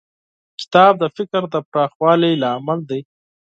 [0.59, 2.99] کتاب د فکر د پراخوالي لامل دی.